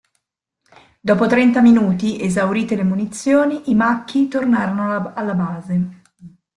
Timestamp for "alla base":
5.13-6.01